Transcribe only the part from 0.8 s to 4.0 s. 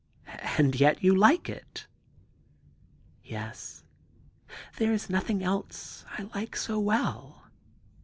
you like it I '* Yes;